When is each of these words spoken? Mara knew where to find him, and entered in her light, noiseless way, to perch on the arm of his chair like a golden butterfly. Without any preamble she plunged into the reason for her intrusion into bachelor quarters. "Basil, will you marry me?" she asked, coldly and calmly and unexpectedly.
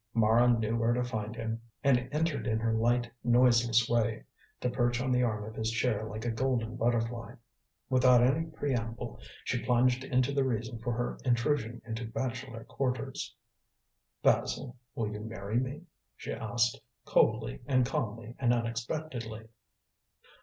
Mara 0.15 0.47
knew 0.47 0.77
where 0.77 0.93
to 0.93 1.03
find 1.03 1.35
him, 1.35 1.61
and 1.83 2.09
entered 2.11 2.47
in 2.47 2.57
her 2.57 2.73
light, 2.73 3.11
noiseless 3.23 3.87
way, 3.87 4.23
to 4.59 4.67
perch 4.67 4.99
on 4.99 5.11
the 5.11 5.21
arm 5.21 5.43
of 5.43 5.53
his 5.53 5.69
chair 5.69 6.05
like 6.05 6.25
a 6.25 6.31
golden 6.31 6.75
butterfly. 6.75 7.35
Without 7.87 8.23
any 8.23 8.47
preamble 8.47 9.19
she 9.43 9.63
plunged 9.63 10.03
into 10.03 10.31
the 10.33 10.43
reason 10.43 10.79
for 10.79 10.91
her 10.93 11.19
intrusion 11.23 11.83
into 11.85 12.07
bachelor 12.07 12.63
quarters. 12.63 13.35
"Basil, 14.23 14.75
will 14.95 15.11
you 15.13 15.19
marry 15.19 15.57
me?" 15.59 15.83
she 16.15 16.33
asked, 16.33 16.81
coldly 17.05 17.59
and 17.67 17.85
calmly 17.85 18.35
and 18.39 18.51
unexpectedly. 18.55 19.49